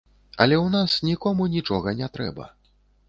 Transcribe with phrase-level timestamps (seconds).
[0.45, 2.51] Але ў нас нікому нічога не трэба.